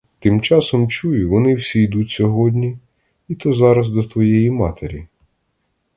Тимчасом 0.19 0.87
чую, 0.87 1.29
вони 1.29 1.55
всі 1.55 1.83
йдуть 1.83 2.09
сьогодні, 2.11 2.77
і 3.27 3.35
то 3.35 3.53
зараз, 3.53 3.89
до 3.89 4.03
твоєї 4.03 4.51
матері. 4.51 5.07